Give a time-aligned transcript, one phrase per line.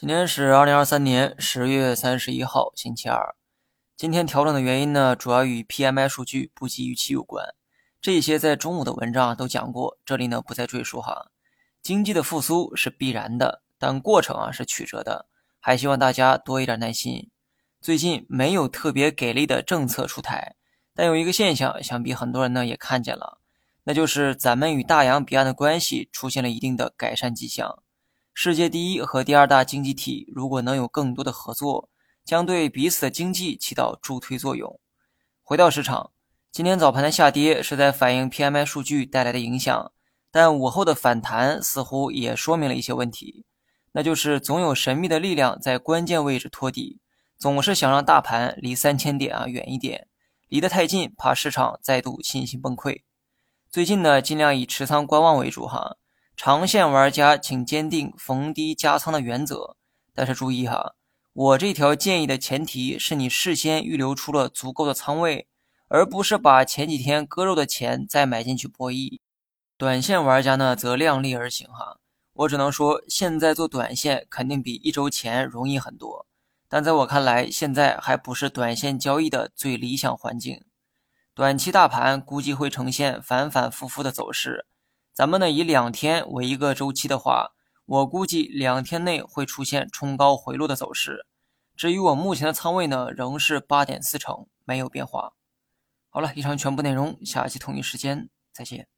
[0.00, 3.36] 今天是二零二三年十月三十一号，星期二。
[3.98, 7.44] 今天调整的原因呢，主要与 PMI 数据不及预期有关。
[8.00, 11.26] 这些在中午的文章都讲过，这里呢不再赘述哈。
[11.82, 15.26] 经济的复苏是必然的，但过程啊是曲折的，
[15.58, 17.28] 还希望大家多一点耐心。
[17.82, 20.56] 最近没有特别给力的政策出台，
[20.94, 23.38] 但有一个现象，想必很多人呢也看见了，
[23.84, 27.82] 那就是咱们与大洋彼岸的关系出现了一定的改善迹象。
[28.32, 31.90] 世界第一和第二大经济体如果能有更多的合作，
[32.24, 34.80] 将对彼此的经济起到助推作用。
[35.42, 36.12] 回到市场，
[36.50, 39.92] 今天早盘的下跌是在反映 PMI 数据带来的影响，
[40.30, 43.44] 但午后的反弹似乎也说明了一些问题，
[43.92, 47.00] 那就是总有神秘的力量在关键位置托底，
[47.36, 50.06] 总是想让大盘离三千点啊远一点，
[50.48, 53.02] 离得太近怕市场再度信心崩溃。
[53.70, 55.96] 最近呢，尽量以持仓观望为主哈。
[56.42, 59.76] 长线玩家请坚定逢低加仓的原则，
[60.14, 60.94] 但是注意哈，
[61.34, 65.46] 我这条建议的前提是你事先预留出了足够的仓位，
[65.88, 69.18] 而不是把前几天割肉的钱再买进去博弈。
[69.76, 71.98] 短线玩家呢则量力而行哈，
[72.32, 76.24] 我只能说现在做短线肯定比一周前容易很多，
[76.70, 80.64] 但在我看来，现在还不是短线交易的最理想环境。
[81.34, 84.64] 短期大盘估计会呈现反反复复的走势。
[85.20, 87.50] 咱们呢以两天为一个周期的话，
[87.84, 91.26] 我估计两天内会出现冲高回落的走势。
[91.76, 95.34] 至于我目前的仓位呢，仍是八点四成，没有变化。
[96.08, 98.88] 好了，以上全部内容，下期同一时间再见。